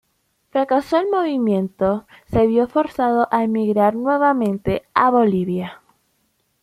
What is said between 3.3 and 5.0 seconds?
emigrar nuevamente